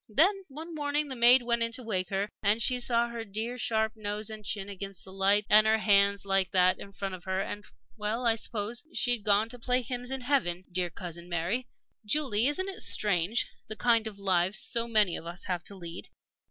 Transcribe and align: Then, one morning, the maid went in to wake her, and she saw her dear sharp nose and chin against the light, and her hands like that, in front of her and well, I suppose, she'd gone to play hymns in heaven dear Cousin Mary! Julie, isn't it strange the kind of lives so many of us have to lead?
Then, 0.09 0.41
one 0.49 0.73
morning, 0.73 1.09
the 1.09 1.15
maid 1.15 1.43
went 1.43 1.61
in 1.61 1.71
to 1.73 1.83
wake 1.83 2.09
her, 2.09 2.27
and 2.41 2.59
she 2.59 2.79
saw 2.79 3.07
her 3.09 3.23
dear 3.23 3.59
sharp 3.59 3.95
nose 3.95 4.31
and 4.31 4.43
chin 4.43 4.67
against 4.67 5.05
the 5.05 5.13
light, 5.13 5.45
and 5.47 5.67
her 5.67 5.77
hands 5.77 6.25
like 6.25 6.49
that, 6.53 6.79
in 6.79 6.91
front 6.91 7.13
of 7.13 7.25
her 7.25 7.39
and 7.39 7.63
well, 7.97 8.25
I 8.25 8.33
suppose, 8.33 8.81
she'd 8.95 9.23
gone 9.23 9.47
to 9.49 9.59
play 9.59 9.83
hymns 9.83 10.09
in 10.09 10.21
heaven 10.21 10.63
dear 10.71 10.89
Cousin 10.89 11.29
Mary! 11.29 11.67
Julie, 12.03 12.47
isn't 12.47 12.67
it 12.67 12.81
strange 12.81 13.45
the 13.67 13.75
kind 13.75 14.07
of 14.07 14.17
lives 14.17 14.57
so 14.57 14.87
many 14.87 15.15
of 15.15 15.27
us 15.27 15.43
have 15.43 15.63
to 15.65 15.75
lead? 15.75 16.09